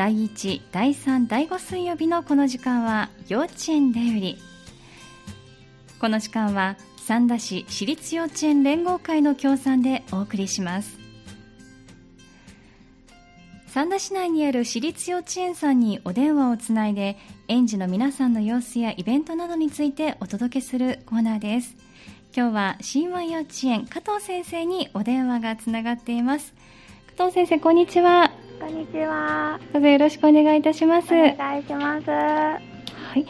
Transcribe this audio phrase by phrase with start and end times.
[0.00, 4.38] 第1、第3、第5水曜日のこの時間は幼稚園でより。
[6.00, 10.98] この時間は三田市私立幼稚園連合会の協賛でお送りします。
[13.66, 21.76] 三田市内にある私立幼稚園さんにお電話をつないで園児の皆さんの様子やイベントなどについてお届けするコーナーです。
[22.34, 26.54] 今日は新和幼稚園加藤先生にお電話がつながっています。
[27.18, 28.32] 加藤先生こんにちは。
[28.60, 29.58] こんにちは。
[29.72, 31.06] どうぞよろしくお願いいたします。
[31.14, 32.10] お願いします。
[32.10, 32.60] は
[33.16, 33.24] い。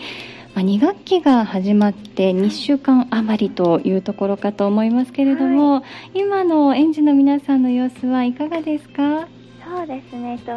[0.54, 5.82] まあ、2学期が始まって2週間余りというところかと思いますけれども、は
[6.14, 9.28] い、今の園児の皆さんの様子はいかがですか？
[9.70, 10.52] そうですね、と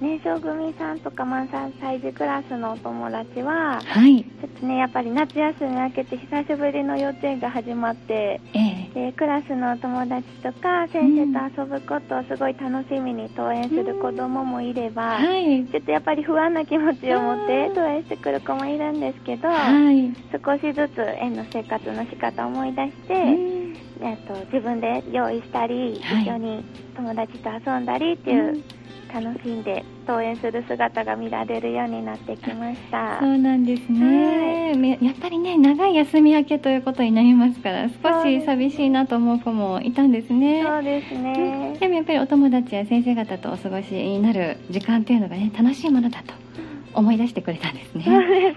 [0.00, 8.58] 年少組さんとか、まあ、3歳児クラスのお友達は、はい、ちょっとね、やっぱり夏休み明けて久しぶりの幼稚園が始まって、え
[8.96, 23.67] え、でクラスのお友達とか先生と遊ぶことをすごい楽しみに登園する子供もいれば、うんはい、ちょっとやっぱり不安な気持ちを持って登園してくる子もいるんですけど、はい、少しずつ園の生活の仕方を思い出して、うん
[24.00, 26.64] えっと、自分で用意したり、はい、一緒に
[26.96, 33.18] 友達と遊んだりっていう、うん、楽しんで登園する姿が見られるようになってきました。
[33.20, 40.62] そうなんですね、はい、やっぱりね長い休み明けということになりますから少し寂しいなと思う子もいたんですね。
[40.64, 46.34] そうですね、うん、でもやっぱりお友達や先生方とお過ごしになる時間っていうのがね楽しいものだと
[46.94, 48.04] 思い出してくれたんですね。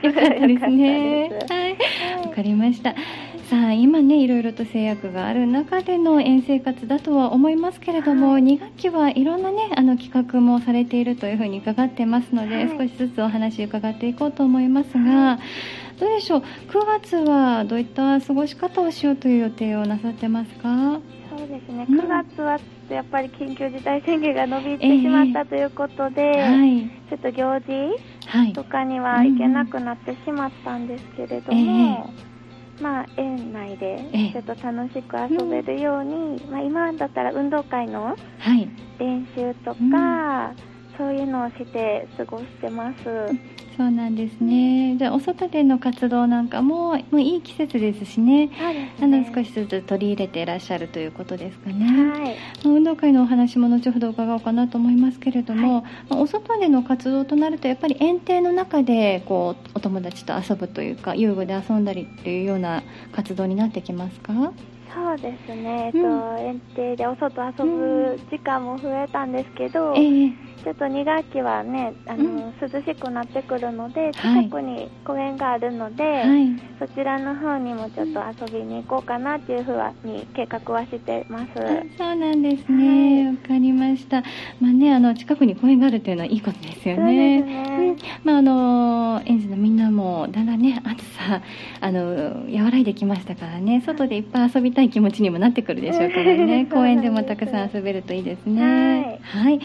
[0.02, 1.30] よかったですね。
[1.50, 2.96] はい、わかりました。
[3.52, 15.38] さあ今ねいろいろと制約がある中での園生活だとは思いますけれども、はい、2学期はいろんなねあの企画もされているというふうに伺ってますので、はい、少しずつお話伺っていこうと思いますが、
[16.00, 21.02] どうでしょう？9月はどういった過ごし方をしようという予定をなさってますか？
[21.38, 22.58] そうですね、9月は
[22.90, 31.60] やっぱり緊急事態宣言が伸びてしまったということで、えーはい、ちょっと行事とかには行けなくなってしまったんですけれども。
[31.60, 32.31] えー
[32.82, 38.16] まあ、園内でちょっと楽しく遊べるように、まあ、今だったら運動会の
[39.00, 40.54] 練習とか、
[40.98, 42.98] そういうのをして過ごしてます。
[43.78, 44.98] そうなんですね。
[44.98, 48.48] じゃあお外での活動なんかももういい季節ですしね。
[48.48, 48.52] ね
[49.02, 51.86] あの少しずつ取り入れていらっしゃるということですかね。
[51.86, 52.36] はい。
[52.66, 64.54] 運動会のお話も後ほど伺おうかなと思いますけれども、はい、お外での活動となるとやっぱり園庭の中でこうお友達と遊ぶというか遊具で遊んだりっていうような活動になってきますか？
[64.94, 65.98] そうですね、えっと、
[66.38, 70.02] 園庭でお外遊ぶ時間も増えたんですけど、うんえ。
[70.62, 81.52] ー、ちょっと2学期はねあの、うん、涼しくなってくるので近くに公園があるので、はい、そちらの方にもちょっと遊びに行こうかなっていうふうに計画はしてます。
[81.98, 83.26] そうなんですね。
[83.26, 84.24] わ、はい、かりました。
[84.60, 91.42] まあねあの近くに公園があるというのはいいことですよね、ね、まああの園児のみんなもだんだんね暑さ
[91.80, 96.66] あの和らいできましたからね外でいっぱい遊びたい気持ちにもなってくるでしょうからね。
[96.72, 99.20] 公園でもたくさん遊べるといいですね。
[99.22, 99.60] はい、はい。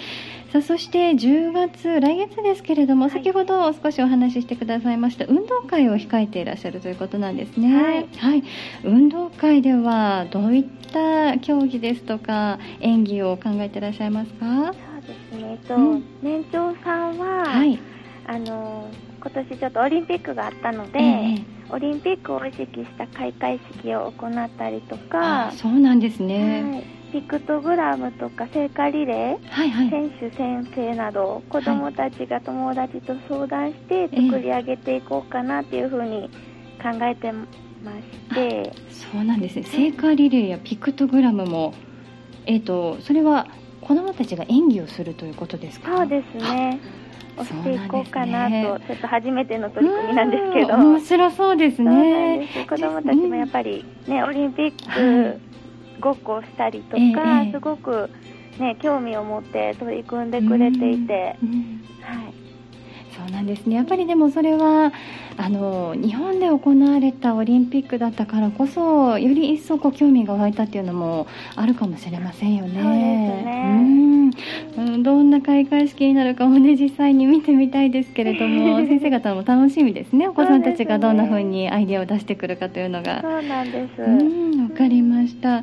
[0.53, 7.75] さあそして10月、来月ですけれども、はい、先ほど少しお話ししてくださいました運動会を控えていらっしゃるということなんですね。
[7.75, 8.43] はい、はい、
[8.85, 14.73] 運動会ではどういった競技ですとか演技を考えていらっしゃいますか？
[15.33, 17.79] そうですね、と、うん、年長さんは、はい、
[18.27, 18.89] あの
[19.27, 27.21] 今年ちょっとオリンピックがあったので、えー、オリンピックを意識した開会式を行ったりとかそうなんですね、はい。
[27.21, 36.31] ピクトグラムとか聖火リレー、はいはい、選手先生など子どもたちが友達と相談して作り上げていこうかなっていうふうに
[36.81, 37.47] 考えてま
[38.31, 39.65] して、そうなんですね。
[39.65, 41.75] 聖火リレーやピクトグラムも、
[42.47, 43.49] えーと、それは
[43.81, 45.97] 子どもたちが演技をするということですか？
[45.97, 46.81] そうですね
[47.37, 50.77] 押していこうかなと、ね、ちょっと初めての取り組みなんですけど。
[50.77, 52.49] 面白そうですね。
[52.69, 55.41] 子どもたちもやっぱりね、オリンピック
[56.01, 58.11] ごっこをしたりとか、えー、すごく、
[58.59, 61.37] ね、興味を持って取り組んでくれていて、はい、
[63.27, 64.93] そうなんですねやっぱりでもそれは
[65.37, 71.27] あの日本で行われたオリンピックだったからこそより一層こう興味が湧いたっていうのも
[71.57, 74.31] あるかもしれませんよね。
[74.77, 83.23] うん、どんな開会式になるかもね実際に見てみたいですけれども 先生方も楽しみですねお子さんたちがどんな風にアイデアを出してくるかというのが。
[83.23, 84.03] そうなんです。
[84.03, 85.49] うんわかりました。
[85.49, 85.63] ま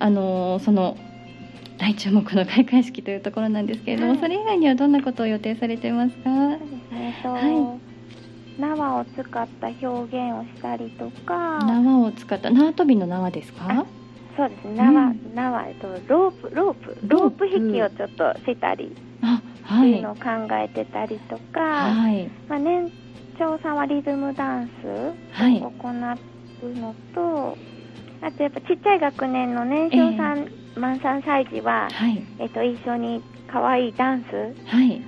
[0.00, 0.96] あのその
[1.82, 6.22] 大注目の開会式というところなんですけれども、はい、それ以外にはどんなことを予定されていますか？
[6.24, 7.16] そうですね。
[7.24, 8.60] はい。
[8.60, 11.58] 縄を使った表現をしたりとか。
[11.58, 13.84] 縄を使った縄跳びの縄ですか？
[14.36, 14.68] そうです。
[14.68, 17.46] ね縄、うん、縄、えっと、ロープロープロープ。
[17.48, 18.94] 引きをちょっとしたり。
[19.64, 22.90] っていうのを考えてたりとか、はい、まあ、年
[23.38, 25.92] 長さんはリズムダンスを行う
[26.78, 27.56] のと、
[28.20, 34.54] あとやっぱちっちゃい学年の年少さん、えー、満3歳児は、はい、えっと、一緒に可愛いダンス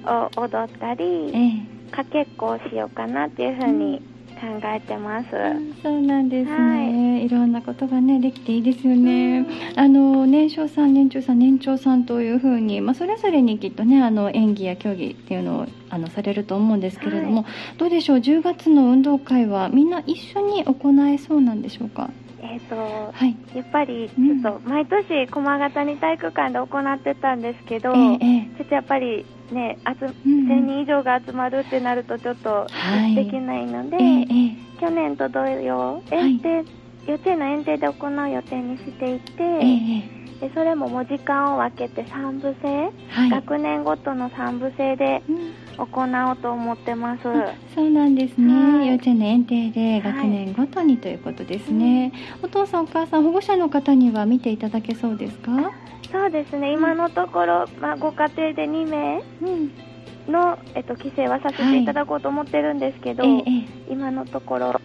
[0.07, 4.03] を踊ったり、えー、かけっこをしようかなっていうふうに
[4.35, 20.75] 考えてます、うん、そうなんですね、はい、いろんなことがねできていいですよね、うん、あの年少さん年中さん年長さんというふうに、まあ、それぞれにきっとねあの演技や競技っていうのをあのされると思うんですけれども、はい、どうでしょう？10月の運動会はみんな一緒に行
[21.09, 22.11] えそうなんでしょうか？
[22.45, 32.67] えーとはい、やっぱりちょっと毎年駒形に体育館で行ってたんですけど、えー、ちょっとやっぱりね、あつ、1000人以上が集まるってなるとちょっと
[33.15, 36.67] できないので、はいえー、去年と同様、園庭、はい、
[37.07, 45.23] 幼稚園の園庭で行う予定にしていて、えー、でそれももう時間を分けて3部制、はい、学年ごとの3部制で
[45.79, 47.23] 行おうと思ってます。
[47.75, 52.13] そうなんですね、幼稚園の園庭で学年ごとにということですね、
[52.43, 55.73] お父さんお母さん保護者の方には見ていただけそうですか？
[56.13, 59.23] そうですね、今のところ、まあ、ご家庭で2名
[60.31, 64.79] の、えっと、規制はさせていただこうと思ってるんですけど、はい、今のところ、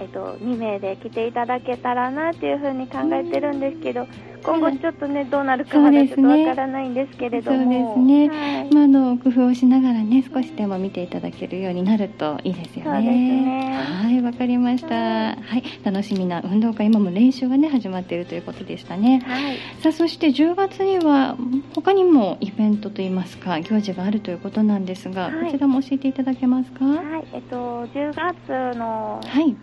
[0.00, 4.06] えっと、2名で来ていただけたらなっていうふうに考えてるんですけど、
[4.42, 7.58] 今後ちょっとね、どうなるかまだちょっとわからないんですけれども。
[7.58, 8.28] そうですね。
[8.28, 12.90] はい、まあ、あの、工夫をしながらね、少しでも見ていただけるようになるといいですよね。
[12.90, 13.78] そうですね。
[14.02, 14.94] はい、わかりました。
[14.94, 19.22] はい、楽しみな運動会、今も練習がね、始まっているということでしたね。
[19.26, 19.56] はい。
[19.82, 21.36] さあ、そして10月には、
[21.74, 26.84] 他にもイベントといいますか、行事があるということなんですが、はい、こちらも教えていただけますか？
[26.84, 29.20] はい、えっと、10月の。
[29.24, 29.56] はい。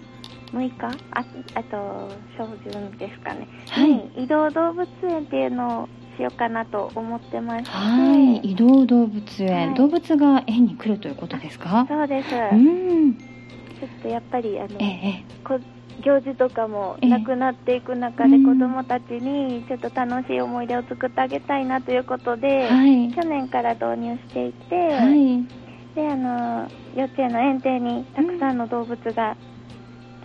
[0.54, 0.86] 6日？
[1.12, 8.52] ああと小旬ですかね、はい、移動動物園っていうのをしようかなと思ってましてはい。
[8.52, 11.86] 移動動物園、はい、動物が園に来るということですか？
[11.88, 12.30] そうです。
[12.34, 13.14] うん。
[13.14, 15.60] ちょっとやっぱりあの、ええ、こ
[16.04, 25.44] 行事とかもなくなっていく中で、子どもたちにちょっと楽しい思い出を作ってあげたいなということで、はい、去年から導入していて、はい、
[25.94, 29.38] であの幼稚園の園庭にたくさんの動物が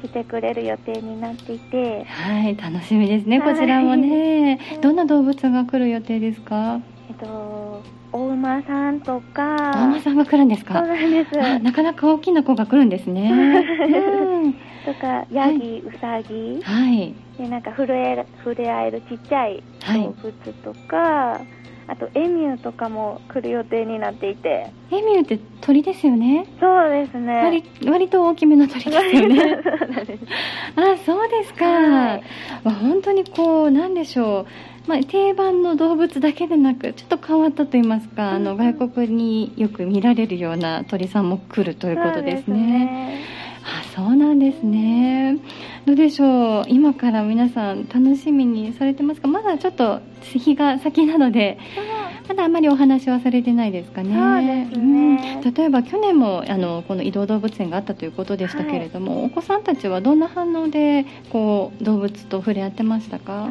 [0.02, 2.04] 来てくれる予定になっていて。
[2.04, 6.80] はい楽しみですねこちらもね、 どんな動物が来る予定ですか？
[7.08, 7.82] えっと
[8.12, 9.72] お馬さんとか。
[9.76, 10.74] お馬さんが来るんですか？
[10.80, 11.62] そうなんです。
[11.62, 14.52] なかなか大きな子が来るんですね、うん、
[14.84, 16.60] とかヤギ、はい、ウサギ。
[16.62, 17.14] はい。
[17.38, 19.62] でなんか触れ触れ合えるちっちゃい
[19.94, 20.32] 動物
[20.62, 24.70] とか、はいあとエミューとかも来る予定になっていて。
[24.90, 26.46] エミューって鳥ですよね。
[26.60, 27.34] そうですね。
[27.42, 29.58] 割割と大きめの鳥ですよね。
[30.76, 32.22] あそうですか、はい、
[32.64, 34.46] まあ、本当にこうなんでしょ
[34.86, 43.20] う、まあ、定番の動物だけでなくちょっと変わったと言いますか、うん、あの外国によく見られるような鳥さんも来るということですね。
[43.64, 45.38] あそうなんですね
[45.84, 46.64] どうでしょう？
[46.68, 49.26] 今から皆さん楽しみにされてますか？
[49.28, 51.58] まだちょっと日が先なので
[52.28, 54.10] まだあまりお話はされてないですかね。
[54.42, 54.68] ね。
[54.72, 63.50] うん、例えば去年もあのこの移動動物園があったということでしたけれども、はい、お子さんたちはどんな反応でこう動物と触れ合ってましたか？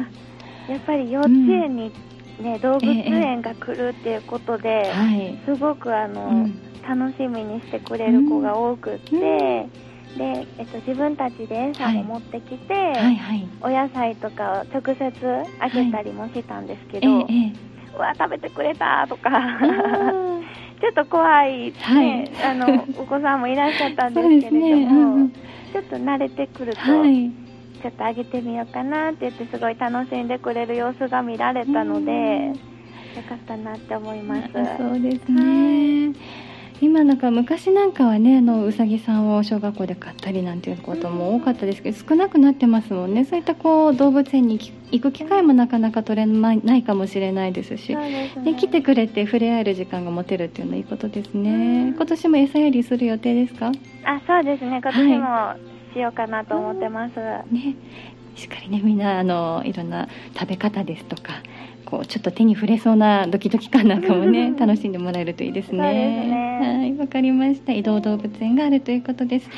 [0.70, 1.92] やっぱり幼稚園に
[2.40, 6.54] ね、うん、動物園が来るっていうことで、えー、すごくあの、うん、
[6.88, 9.66] 楽しみにしてくれる子が多くって。
[10.16, 13.16] で、えっと、自分たちで餌も持ってきて、はいはい。
[13.16, 15.12] はい、お野菜とかを直接
[15.60, 17.26] あげたりもしたんですけど、はい。
[17.28, 19.30] ええ、うわ食べてくれたとか
[20.80, 25.22] ちょっと怖い、ね、はい、あの お子さんもいらっしゃったんですけれども、ね。
[25.22, 27.30] うん、ちょっと慣れてくると、はい、
[27.82, 32.52] ちょっとあげてみようかなって言ってすごい楽しんでくれる様子が見られたので、
[33.16, 34.52] よかったなって思います。
[34.78, 36.12] そうですね、
[36.82, 43.24] 今なんか昔なんかはねあのうさぎさんを小学校で買ったりなんていうことも多かったですけど少なくなってますもんね。
[43.24, 44.58] そういったこう動物園に
[44.90, 51.94] 行く機会もなかなか取れないかもしれないですしで、ね、来てくれて触れ合える時間が持てるっていうのはいいことですね。
[51.96, 53.70] 今年も餌やりする予定ですか？
[54.04, 54.80] あそうですね。
[54.82, 55.54] 今年も
[55.94, 57.76] しようかなと思ってます、はい、ね。
[58.34, 61.34] しっかりねみんなあのいろんな食べ方ですとか
[61.92, 66.48] こうちょっと手に触れそうなドキドキ感なんかもね楽しんでもらえるといいですね。
[66.62, 67.72] はいわかりました。
[67.72, 69.50] 移動動物園があるということです。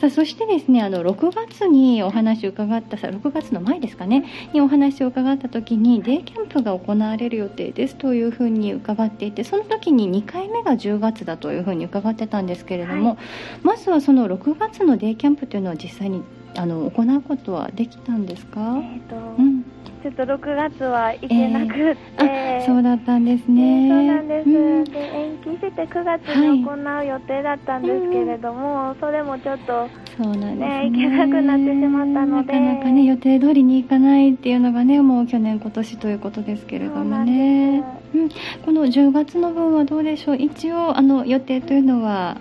[0.00, 13.18] さあそしてですねあの6月にお話を伺ったさ6月の前ですかねにお話を伺った時にデイキャンプが行われる予定ですというふうに伺っていてその時に2回目が10月だというふうに伺ってたんですけれども、はい、
[13.64, 16.22] まずはその6月のデイキャンプというのは実際に
[16.56, 19.62] あの行うことはできたんですか、えーとうん、
[20.02, 32.52] ちょっと6月は行けなくて、えー、そうだったんですね、そうなんです、うん、で延期して9月に行う予定だったんですけれども、はい、それもちょっとそうなんですね、行けなくなってしまったので。
[32.52, 37.82] なかなかね予定通りに行かないっていうのがねもう去年今年ということですけれどもね。
[38.14, 38.28] うん、
[38.64, 40.36] この10月の分はどうでしょう？
[40.36, 42.36] 一応あの予定というのは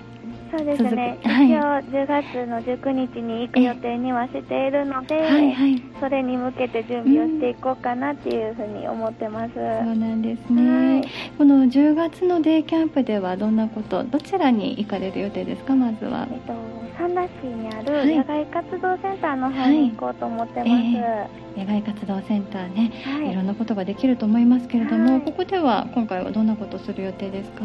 [0.51, 15.75] そうですね、はい、一応10月の19日に行く予定にはしているので、はいはい、それに向けて準備をしていこうかなっていうふうに思ってます、そうなんですね、はい、この10月のデイキャンプではどんなことどちらに行かれる予定ですか？
[15.75, 16.53] まずは、えっと、
[16.99, 21.29] 三田市にある野外活動センターの方に行こうと思ってます、はいえ。
[21.55, 27.63] ー、野外活動センターね、はい、いろんなことができると思いますけれども、ここでは今回はどんなことをする予定ですか？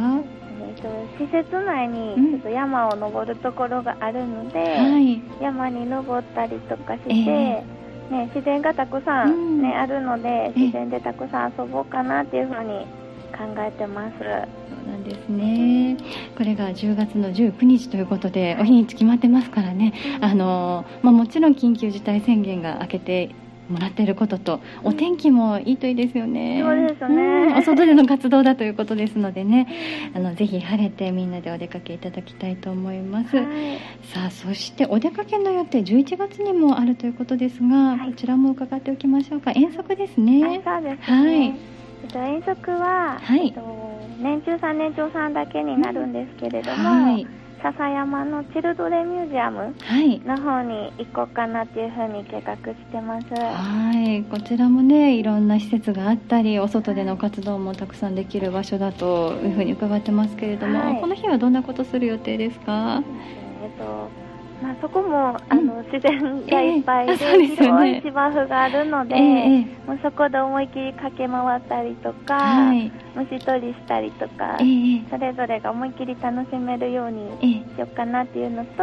[0.83, 12.87] と、施設内にちょっと山を登るところがあるので、はい、山に登ったりとかして、えー、ね、自然がたくさんね、うん、あるので自然でたくさん遊ぼうかなっていうふうに
[13.37, 14.19] 考えてます。
[14.19, 15.97] そうなんですね。
[16.37, 19.93] これが10月の19日ということで、お日にち決まってますからね。
[20.21, 23.35] あのまあ、もちろん緊急事態宣言が明けて
[23.69, 26.63] もらっていることと、お天気もいいといいですよね。
[26.63, 29.67] そうですね、お外での活動だということですのでね、
[30.15, 33.37] あのぜひ晴れてみんなでお出かけいただきたいと思います。
[33.37, 33.47] はい、
[34.05, 39.53] さあ、そしてお出かけの予定11月にもあるということですが、はい、こちらも伺っておきましょうか。
[39.53, 40.61] 遠足ですね。
[40.65, 41.47] そうです、ね、はい。
[41.47, 43.61] えっと、遠足は、はい、えっと、
[44.21, 47.27] 年中さん年長さんだけになるんですけれども、はい
[47.73, 49.75] 笹山のチルドレミュージアム
[50.25, 63.03] の方に行こうかなっていうふうに計画してます、はい、こちらもねいろんな施設があったりお外での活動もたくさんできる場所だというふうに伺ってますけれども、はい、この日はどんなことする予定ですか、
[63.65, 64.26] えっと
[64.63, 78.83] まあ、そこも、あの自然がいっぱいで、えー、広い芝生があるので、えー、もうそこで思い切り駆け回ったりとか、はい、虫取りしたりとか、えー、それぞれが思い切り楽しめるようにしようかなっていうのと、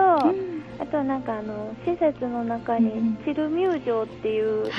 [0.79, 4.69] あとなんかあの施設の中にチルミュージョっていう、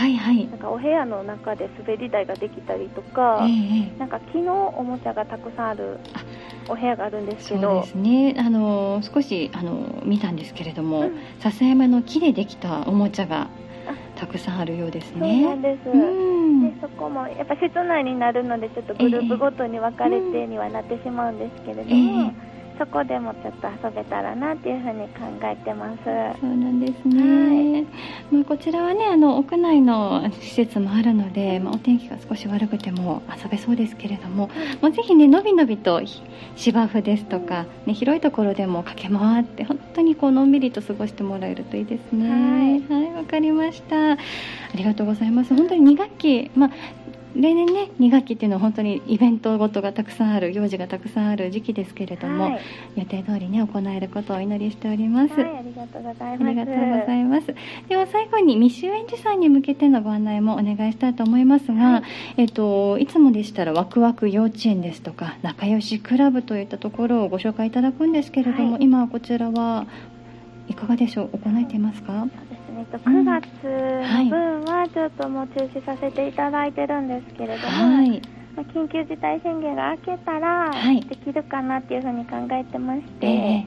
[0.50, 3.46] なんかお部屋の中で滑り台ができたりとか、
[3.98, 5.98] なんか木のおもちゃがたくさんある
[6.68, 13.48] お部屋があるんですけどそうですねあの少しあの見たんですけれども、うん、笹山の木でできたおもちゃが
[14.16, 15.42] たくさんあるようですね。
[15.42, 15.90] そうなんです。
[15.90, 21.88] うん、でそこもやっぱ室内になるのでちょっとグループごとに分かれてにはなってしまうんですけれども。
[21.88, 25.98] えーえーそこでもちょっと遊べたらなっていうふうに考えてます。
[26.40, 27.86] そうなんですね、はい、
[28.32, 34.50] まあ、こちらはねあの屋内の施設もあるので、まあ、お天気が少し悪くても遊べそうですけれども、
[34.80, 36.02] もうぜひねのびのびと
[36.56, 42.30] 芝生ですとか、ね、広いところでも駆け回って本当にこうのんびりと過ごしてもらえるといいですね。
[42.88, 43.08] はい。
[43.12, 44.12] わ、はい、かりました。
[44.12, 44.16] あ
[44.74, 45.54] りがとうございます。
[45.54, 46.70] 本当に2学期まあ
[47.34, 52.60] 例年ね2学期っていうのは本当にイベントごとがたくさんある行事がたくさんある時期ですけれども、はい、
[52.96, 56.44] 予定通りね行えることをお祈りしております、はい、ありがとうございます。
[56.44, 57.54] ありがとうございます。
[57.88, 62.02] では最後に未就園児さんに向けてのご案内もお願いしたいと思いますが、はい、
[62.42, 69.86] えっといつもでしたらワクワク幼稚園ですとか仲良しクラブといったところをご紹介いただくんですけれども、今こちらは
[70.68, 71.38] いかがでしょう？
[71.38, 72.26] 行えていますか？
[72.76, 78.20] えっと、9月の分はちょっともう中止させていただいてるんですけれども、はい、
[78.56, 80.70] まあ、緊急事態宣言が明けたら
[81.08, 81.98] できるかなってい。
[81.98, 82.64] うふうに考え。
[82.64, 83.66] てまして、え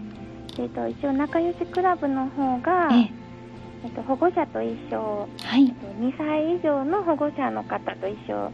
[0.55, 3.09] ー、えっと、一応仲良しクラブの方が、えー、
[3.85, 8.51] えっと、保護者と一緒、はい、2歳以上の保護者の方と一緒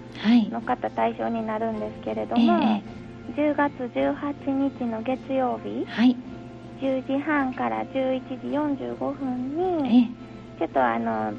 [0.52, 6.16] の方対象になるんですけれども、えー、10月18日の月曜日、はい、
[6.80, 10.23] 10時半から11時45分に、えー
[10.60, 11.34] ちょっとあの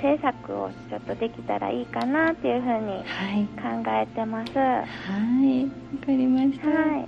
[0.00, 3.04] 制作をちょっとできたらいいかなっていうふうに
[3.56, 4.52] 考えてます。
[4.58, 4.64] は
[5.42, 5.70] い、わ、
[6.04, 6.68] かりました。
[6.68, 7.06] はい。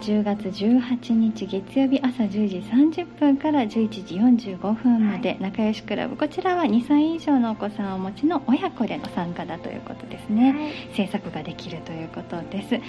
[0.00, 4.16] 10月18日月曜日朝10時30分から11時
[4.56, 6.16] 45分まで仲良しクラブ。
[6.16, 10.58] こちらは2歳以上のお子さんをお持ちの親子での参加だということですね、は
[10.92, 12.80] い、制作ができるということです。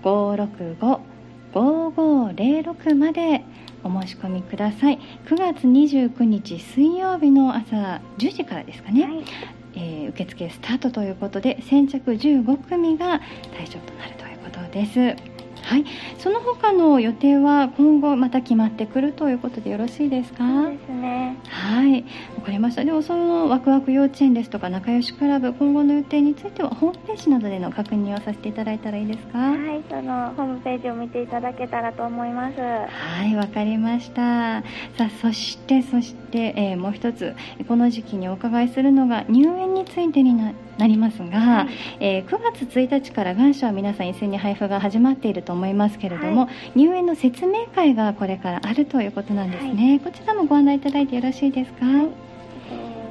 [0.04, 3.44] 565-5506まで
[3.84, 5.00] お申し込みください。
[5.26, 9.26] 9月29日水曜日の朝10時からですかね、はい、
[9.78, 13.22] えー、受付スタートということで先着15組が
[13.56, 15.16] 対象となるということです
[15.64, 15.86] はい、
[16.18, 20.46] その他の予定は今後また決まってくるということでよろしいですか？
[20.70, 21.36] ですね。
[21.50, 22.06] はい、
[22.38, 22.86] わかりました。
[22.86, 29.40] でもそのワクワク幼稚園ですとか仲良しクラブ今後の予定についてはホームページなどでの確認をさせていただいたらいいですか？
[29.40, 32.56] はい、そのホームページを見ていただけたらと思います。
[32.62, 34.62] はい、わかりました。
[34.62, 34.64] さ
[35.00, 37.36] あ、そしてそして、えー、もう一つ
[37.68, 41.68] この時期にお伺いするのが入園についてにななりますが、はい、
[42.00, 52.10] えー、9月1日から願書は皆さん一斉に配布が始まっていると思いますけれども、はい、入園の説明会がこれからあるということなんですね、はい、こちらもご案内いただいてよろしいですか、はい、え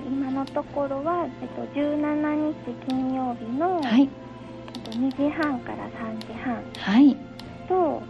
[0.09, 7.17] 今のところは、えっと、17日金曜日の、はい、えっと、2時半から3時半、はい、
[7.69, 8.03] と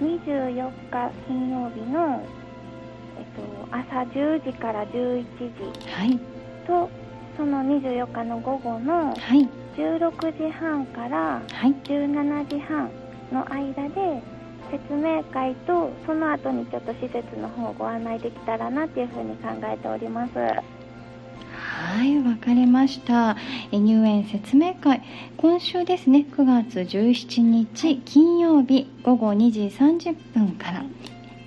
[0.00, 2.22] 24日金曜日の、
[3.20, 6.18] えっと、朝10時から11時、はい、
[6.66, 6.88] と
[7.36, 9.14] その24日の午後の
[9.76, 12.90] 16時半から17時半
[13.32, 14.22] の間で
[14.70, 20.32] 説明会とその後にちょっと施設の方をご案内できたらなっていうふうに考えております。
[21.80, 23.36] はい、わかりました。
[23.72, 25.02] 入園説明会、
[25.36, 30.84] 今週ですね、9月17日金曜日午後2時30分から、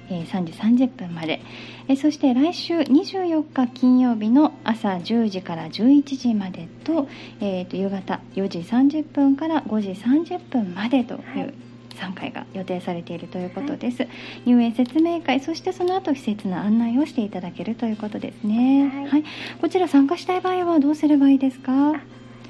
[0.09, 1.41] え3時30分まで、
[1.87, 7.07] えそして来週24日金曜日の朝10時から11時までと,、
[7.39, 11.53] えー、と夕方4時30分から5時30分までという、
[11.95, 14.09] 3回が予定されているということです、はい、
[14.45, 19.23] 入園説明会そしてその後施設の案内をしていただけるということですね、はい、はい、
[19.61, 21.93] こちら参加したい場合はどうすればいいですか？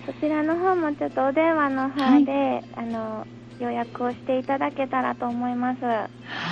[0.05, 3.27] こちらの方もちょっとお電話の方で、はい、あの
[3.63, 5.83] 予約をしていただけたらと思います。
[5.83, 6.09] は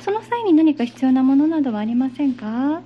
[0.01, 2.45] その際に何か必要なものなどはありませんか？
[2.45, 2.81] は、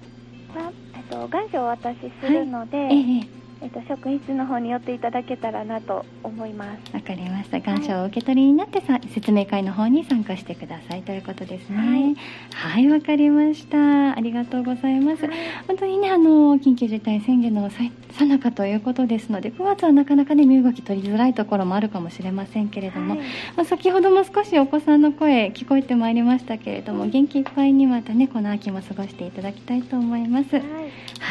[0.96, 3.28] えっと、願書をお渡しするので、はい、ええ
[3.62, 6.94] えっと、職員室の方に寄っていただけたらなと思います。
[6.94, 7.60] わかりました。
[7.60, 12.16] 願書を受け取りになってさ、はい、説明会の方に参加してくださいということですね。
[12.54, 12.88] はい。
[12.90, 14.16] わ、かりました。
[14.16, 15.36] ありがとうございます、はい、
[15.68, 30.56] 本当にねあの緊急事態宣言のさなかということですので9月はなかなかね身動き取りづらいところもあるかもしれませんけれども、はい、まあ、先ほども少しお子さんの声聞こえてまいりましたけれども、元気いっぱいにまたねこの秋も過ごしていただきたいと思います。
[30.56, 30.60] は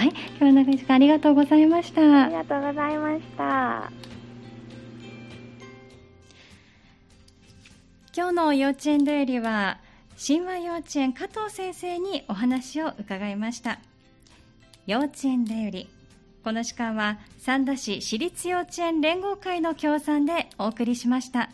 [0.04, 3.92] い、今日は長い時間ありがとうございましたありがとうございました。
[8.16, 9.78] 今日の幼稚園だよりは
[10.24, 13.80] 神話幼稚園加藤先生にお話を伺いました。
[14.86, 15.88] 幼稚園だより
[16.42, 21.50] この時間は三田市私立幼稚園連合会の協賛でお送りしました。